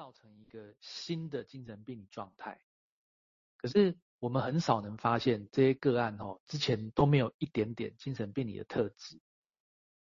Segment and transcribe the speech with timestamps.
[0.00, 2.58] 造成一个新的精神病理状态。
[3.58, 9.20] 可是我们很少能发现这些个案哦，之前都没有一点点精神病理的特质。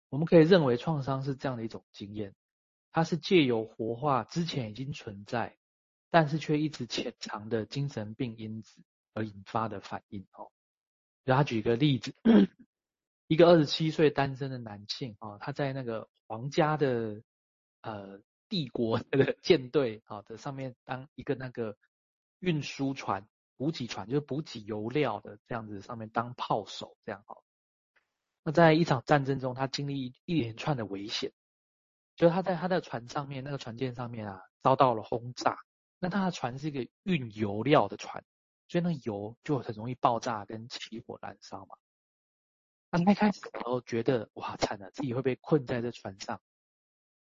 [0.08, 2.34] 我们可以认为创伤是这样的一种经验，
[2.90, 5.56] 它是借由活化之前已经存在，
[6.10, 8.82] 但是却一直潜藏的精神病因子
[9.14, 10.50] 而引发的反应哦。
[11.24, 12.12] 给他举个例子，
[13.28, 17.22] 一个二十七岁单身的男性哦，他在那个皇家的
[17.82, 21.76] 呃帝国那个舰队啊的上面当一个那个
[22.38, 27.36] 运输船、补给船，就是补给油料的这样子上面当炮手这样哈。
[28.42, 31.32] 那在一场战争中，他经历一连串的危险，
[32.14, 35.58] 就是他在他的船上面那个船舰上面啊遭到了轰炸。
[35.98, 38.24] 那他的船是一个运油料的船。
[38.68, 41.76] 所以那油就很容易爆炸跟起火燃烧嘛。
[42.90, 46.40] 他一开始的时候觉得哇惨了，自己会被困在这船上。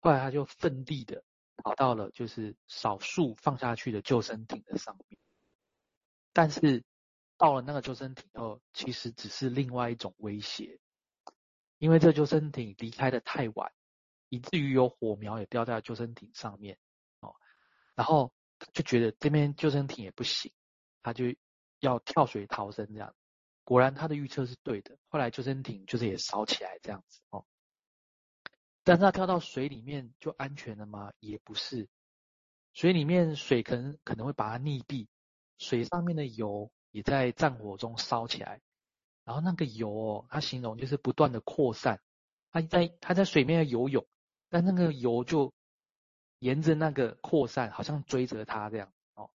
[0.04, 1.24] 后来他就奋力的
[1.56, 5.18] 跑到了就是少数放下去的救生艇的上面。
[6.34, 6.84] 但是
[7.38, 10.78] 到了那个救生艇后，其实只是另外一种威胁，
[11.78, 13.72] 因为这救生艇离开的太晚，
[14.28, 16.78] 以至于有火苗也掉在救生艇上面
[17.20, 17.34] 哦。
[17.94, 18.30] 然后
[18.74, 20.52] 就觉得这边救生艇也不行。
[21.02, 21.24] 他就
[21.80, 23.14] 要跳水逃生，这样，
[23.62, 24.98] 果然他的预测是对的。
[25.08, 27.46] 后来救生艇就是也烧起来这样子哦。
[28.84, 31.12] 但是它跳到水里面就安全了吗？
[31.18, 31.88] 也不是，
[32.74, 35.06] 水里面水可能可能会把它溺毙，
[35.58, 38.60] 水上面的油也在战火中烧起来。
[39.24, 42.02] 然后那个油哦，它形容就是不断的扩散。
[42.52, 44.06] 它在它在水面游泳，
[44.50, 45.54] 但那个油就
[46.40, 49.30] 沿着那个扩散，好像追着它这样哦。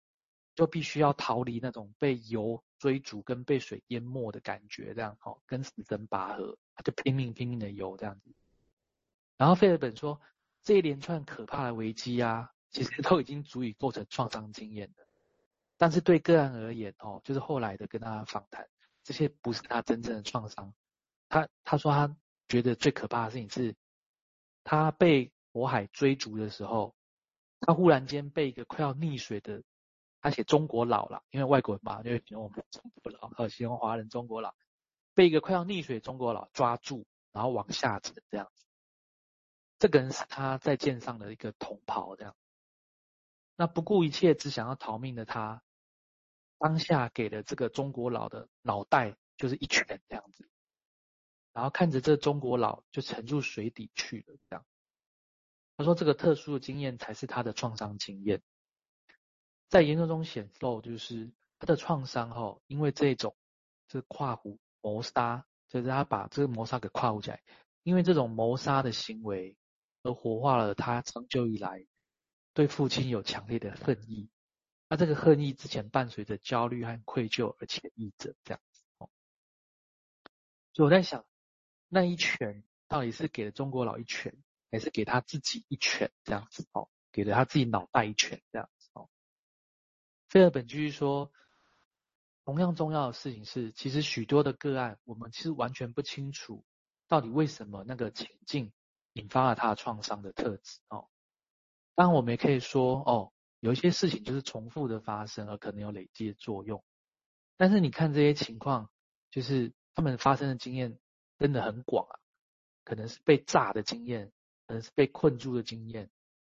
[0.55, 8.34] 就必须要逃离那种被油追逐跟被水淹没的感觉，这样哦，跟死神拔河，它就拼命拼命的游这样子。
[9.45, 10.19] 然后费尔本说，
[10.62, 15.06] 这一连串可怕的危机啊，其实都已经足以构成创伤经验了。
[15.77, 18.67] 但是对个案而言，哦，就是后来的跟他访谈，
[19.03, 20.72] 这些不是他真正的创伤。
[21.28, 22.16] 他他说他
[22.49, 23.77] 觉得最可怕的事情是，
[24.62, 26.94] 他被火海追逐的时候，
[27.61, 29.62] 他忽然间被一个快要溺水的。
[30.22, 34.55] 他写中国佬了，因为外国人嘛，就形容我们中国佬，和形容华人中国佬，
[35.12, 38.65] 被一个快要溺水中国佬抓住，然后往下沉这样子。
[39.79, 42.35] 这个人是他在舰上的一个同袍这样。
[43.57, 45.62] 那不顾一切只想要逃命的他，
[46.59, 50.49] 当下给了这个中国佬的脑袋就是一拳这样子，
[51.53, 54.65] 然后看着这中国佬就沉入水底去了这样。
[55.77, 58.43] 他说这个特殊的经验才是他的创伤经验。
[59.69, 63.37] 在研究中显露，就是他的创伤哈，因为这种
[63.89, 67.43] 这跨湖谋杀，就是他把这个谋杀给跨湖起来，
[67.83, 69.56] 因为这种谋杀的行为
[70.04, 71.84] 而活化了他长久以来
[72.53, 74.31] 对父亲有强烈的恨意。
[74.87, 79.10] 那这个恨意之前伴随着焦虑和愧疚而潜抑着这样子哦。
[80.75, 81.25] 所以我在想，
[81.88, 84.37] 那一拳到底是给了中国佬一拳，
[84.70, 86.88] 还是给他自己一拳这样子哦？
[87.10, 89.09] 给了他自己脑袋一拳这样子哦。
[90.28, 91.32] 费尔本继续说，
[92.44, 96.64] 同样重要的事情是，其实许多的个案，我们其实完全不清楚，
[97.09, 98.72] 到底为什么那个情境
[99.14, 101.08] 引发了他的创伤的特质哦。
[101.97, 106.84] 当然，我们也可以说，哦，有一些事情就是重复的发生，而可能有累积的作用。
[107.56, 108.91] 但是你看这些情况，
[109.30, 110.98] 就是他们发生的经验
[111.38, 112.20] 真的很广啊，
[112.84, 114.30] 可能是被炸的经验，
[114.66, 116.10] 可能是被困住的经验，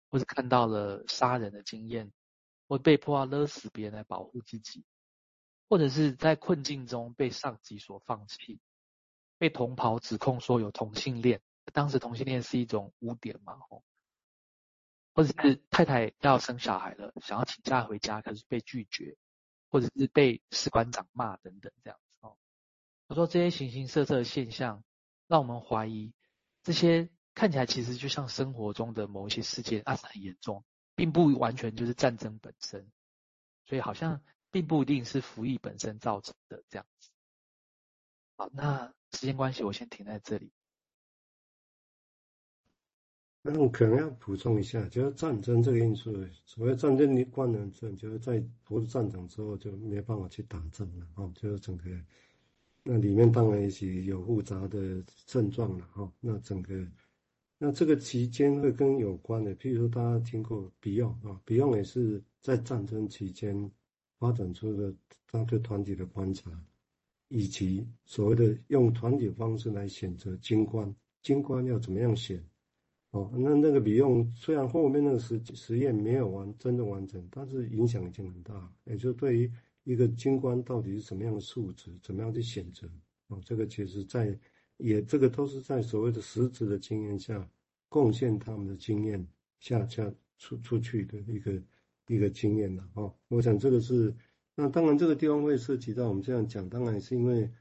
[0.09, 2.11] 或是看到了杀人的经验。
[2.67, 4.85] 会被迫要勒死别人来保护自己，
[5.67, 8.61] 或者是在困境中被上级所放弃，
[9.37, 11.41] 被同袍指控说有同性恋，
[11.73, 13.83] 当时同性恋是一种污点嘛，吼，
[15.13, 19.17] 或者是太太要生小孩了，想要请假回家，可是被拒绝，
[19.69, 22.37] 或者是被士官长骂等等这样子哦。
[23.07, 24.83] 我说这些形形色色的现象，
[25.27, 26.13] 让我们怀疑
[26.63, 30.63] 这些看起来其实就像生活中的某一些事件，啊，是很严重。
[30.93, 32.91] 并不完全就是战争本身，
[33.65, 34.21] 所以好像
[34.51, 37.09] 并不一定是服役本身造成的这样子。
[38.35, 40.51] 好，那时间关系，我先停在这里。
[43.43, 46.13] 那我可能要补充一下，就是战争这个因素，
[46.45, 51.89] 所谓战争的官能症，就是在投入战场之后就没办法去打仗了哦，就是整个
[52.83, 56.85] 那里面当然也许有复杂的症状了哦，那整个。
[57.63, 63.71] 那这个期间会跟有关的，譬如说大家听过 Beyond 啊，Beyond 也是在战争期间
[64.17, 64.91] 发展出的
[65.27, 66.49] 他对团体的观察，
[67.27, 70.91] 以及所谓的用团体方式来选择军官，
[71.21, 72.43] 军官要怎么样选，
[73.11, 78.73] 哦，那那个比用虽然后面那个实实验没有完真的完成，但是影响已经很大。
[78.85, 79.51] 也就对于
[79.83, 82.89] 一个军官到底是什么样的素质，怎么样去选择，
[83.27, 84.39] 哦，这个其实在
[84.77, 87.45] 也这个都是在所谓的实质的经验下
[87.89, 89.27] 贡献他们的经验
[89.59, 91.61] 下下出出去的一个
[92.07, 92.89] 一个经验了。
[92.93, 94.15] 哦，我想这个是
[94.55, 97.51] 那当然这个地方会涉及到我们这样讲，当然是因为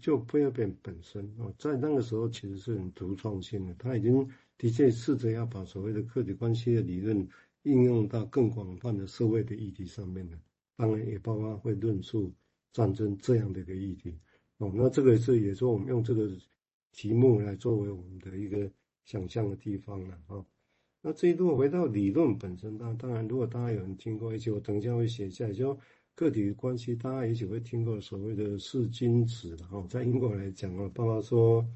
[0.00, 4.28] 就菲尔本本身哦，在那个时候其实是很独创性的，他已经。
[4.60, 7.26] 的确试着要把所谓的客体关系的理论
[7.62, 10.38] 应用到更广泛的社会的议题上面的，
[10.76, 12.30] 当然也包括会论述
[12.70, 14.18] 战争这样的一个议题。
[14.58, 16.30] 哦，那这个是也是我们用这个
[16.92, 18.70] 题目来作为我们的一个
[19.06, 20.44] 想象的地方了啊。
[21.00, 25.74] 那这一度回到理论本身，当当然如果大家有人听过，而且我等一下会写下来，就
[26.14, 31.66] 个体关系，大家也许会听过所谓的四君子哈，在英国来讲啊，包括说。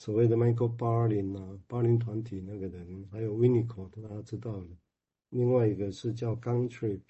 [0.00, 4.66] 所谓的 Michael Barlin 啊，巴林团体那个人，还有 Winnicott，大家知道的。
[5.28, 7.02] 另外一个是叫 Guntrip，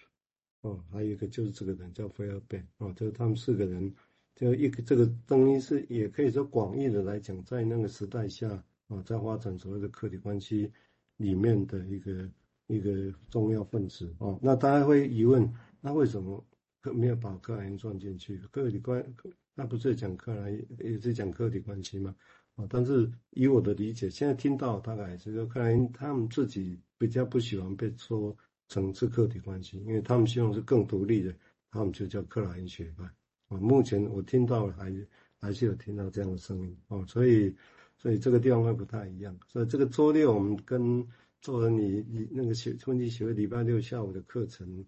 [0.62, 3.94] 哦，还有一个就是这个人叫菲尔贝，哦，就是他们四个人，
[4.34, 8.50] 就一个这个等于是也可以说广义的来讲，在那个时代下，
[8.88, 10.72] 啊，在发展所谓的客体关系
[11.18, 12.28] 里面的一个
[12.66, 15.48] 一个重要分子，哦，那大家会疑问，
[15.80, 16.44] 那为什么
[16.92, 18.36] 没有把克莱因算进去？
[18.50, 19.14] 客体关，
[19.54, 20.50] 那不是讲克莱，
[20.80, 22.12] 也是讲客体关系吗？
[22.56, 28.36] 啊但是以我的理解，现在听到大概是说，克莱因他们自己比较不喜欢被说
[28.68, 31.34] 成是客体关系，因为他们希望是更独立的，
[31.70, 33.04] 他们就叫克莱因学派。
[33.48, 34.94] 啊，目前我听到还
[35.40, 37.54] 还是有听到这样的声音哦，所以
[37.96, 39.36] 所以这个地方会不太一样。
[39.48, 41.04] 所以这个周六我们跟
[41.40, 44.84] 做了你你那个学春季学会礼拜六下午的课程，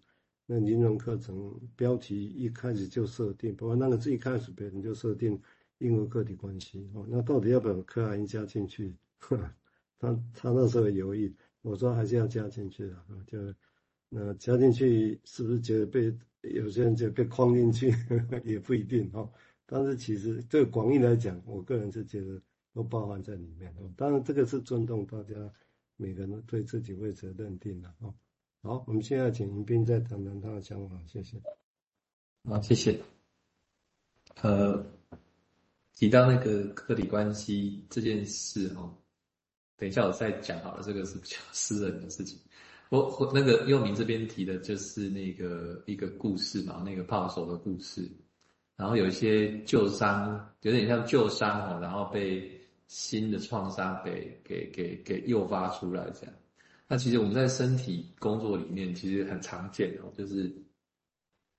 [0.46, 5.40] 那临床课程标题一开始就设定，不过那个是一开始别人就设定。
[5.82, 8.94] 因为个体关系哦，那到底要不要克莱因加进去？
[9.98, 12.96] 他他那时候犹豫，我说还是要加进去的，
[13.26, 13.54] 就
[14.08, 17.94] 那加进去是不是觉得被有些人就被框进去
[18.44, 19.28] 也不一定哈。
[19.66, 22.42] 但是其实这个广义来讲，我个人是觉得
[22.74, 23.90] 都包含在里面哦。
[23.96, 25.34] 当然这个是尊重大家
[25.96, 28.12] 每个人对自己位置的认定的哦。
[28.62, 31.40] 好，我们现在请迎宾再谈谈他的想法，谢谢。
[32.44, 33.00] 好，谢谢。
[34.42, 35.01] 呃。
[36.02, 38.92] 提到那个客体关系这件事哦，
[39.76, 42.36] 等一下我再讲好了，这个是比较私人的事情。
[42.90, 48.10] 我我那个佑铭这边提的就是那个一个故事嘛，那个炮手的故事，
[48.74, 52.50] 然后有一些旧伤，有点像旧伤哦，然后被
[52.88, 56.34] 新的创伤给给给给诱发出来这样。
[56.88, 60.52] 那其实我们在身体工作里面其实很常见哦，就是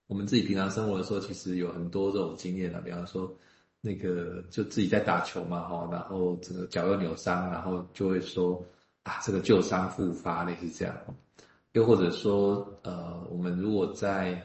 [0.08, 3.34] 我们自己平常生活的时候，其实有很多这种经验啊，比方说。
[3.86, 8.64] 那个就自己在打球嘛，哈，然后这个脚又扭伤，然后就会说
[9.04, 10.96] 啊，这个旧伤复发类似这样，
[11.74, 14.42] 又或者说，呃，我们如果在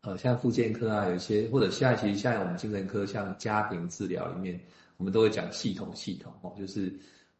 [0.00, 4.60] 呃像复健科啊，有些或者现在其实现在我们精神科像家庭治疗里面，
[4.96, 6.92] 我们都会讲系统系统哦，就是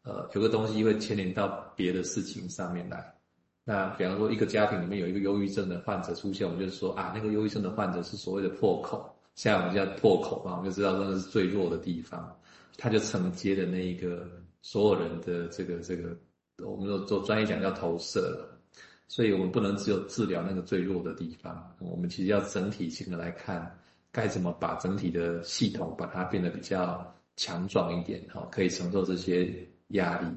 [0.03, 3.13] 呃有个东西会牵连到别的事情上面来。
[3.65, 9.13] 那比方说一个家庭里面有一个忧郁症的患者出现，我们就是说啊，那个忧郁症的患者是所谓的破口。
[9.35, 12.37] 现在我们叫破口嘛，我们就知道那是最弱的地方，
[12.77, 14.27] 它就承接的那一个
[14.61, 16.15] 所有人的这个这个，
[16.57, 18.59] 我们说做专业讲叫投射了，
[19.07, 23.75] 所以我们不能只有治疗那个最弱的地方，我们其实要整体性的来看，
[24.11, 29.51] 该怎么把整体的系统把它变得比较强壮一点，哈，可以承受这些
[29.89, 30.27] 压力。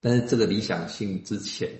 [0.00, 1.70] 但是这个理想性之前，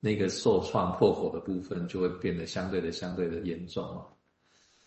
[0.00, 4.13] 那个受创破口的部分就会变得相对的相对的严重了。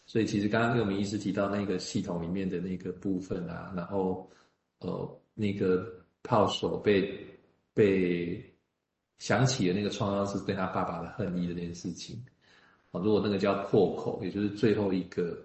[0.10, 4.28] 所以其实刚刚佑铭医师提到那个系统里面的那个部分啊，然后
[4.80, 5.86] 呃那个
[6.24, 7.28] 炮手被
[7.74, 8.42] 被
[9.20, 12.24] 想起的那个创伤是对他爸爸的恨意的这件事情
[12.92, 15.38] 啊，如果那个叫破口，也就是最后一个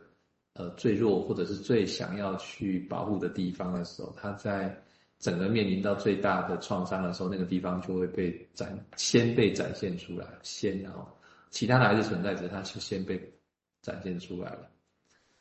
[0.54, 4.81] 呃最弱或者是最想要去保护的地方的时候，他在
[5.19, 11.04] 整个面临到最大的创伤的时候，那个地方就会被展先被展现出来，先然后
[11.50, 13.21] 其他的还是存在着，他是先被。
[13.82, 14.70] 展现出来了，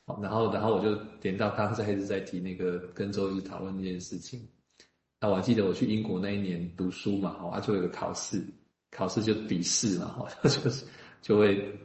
[0.06, 4.46] 好，然后，然后我就点到刚才一直在提那个跟周医师讨论这件事情。
[5.20, 8.44] 那我还记得我去英国那一年读书嘛，哈，就有个考试，
[8.90, 10.84] 考试就笔试嘛，哈， 就是
[11.22, 11.80] 就会，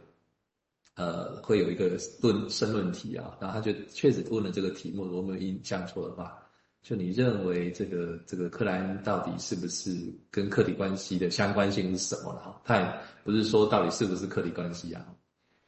[0.94, 6.42] 呃，会有一个论申论题啊，然后他就确实问了这个题目，如果没有印象错的话，
[6.80, 9.94] 就你认为这个这个克莱因到底是不是
[10.30, 12.40] 跟客体关系的相关性是什么了？
[12.40, 15.06] 哈，他也不是说到底是不是客体关系啊。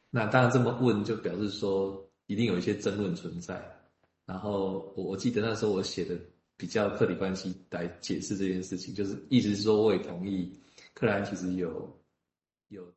[0.09, 3.63] 那当然这么问，就表示说一定有一些争论存在。
[4.25, 6.15] 然后我我记得那时候我写的
[6.55, 10.51] 比较客体关系来解释这件事情，就是意思是说，我也同意
[10.93, 11.99] 克莱恩其实有
[12.67, 12.87] 有